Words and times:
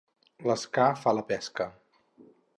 L'esca 0.51 0.87
fa 1.03 1.13
la 1.19 1.25
pesca. 1.33 1.69